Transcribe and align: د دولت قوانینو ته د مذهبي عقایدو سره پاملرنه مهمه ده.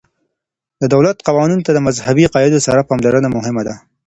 د 0.81 0.83
دولت 0.93 1.17
قوانینو 1.27 1.65
ته 1.67 1.71
د 1.73 1.79
مذهبي 1.87 2.23
عقایدو 2.27 2.63
سره 2.67 2.85
پاملرنه 2.89 3.27
مهمه 3.37 3.63
ده. 3.67 3.75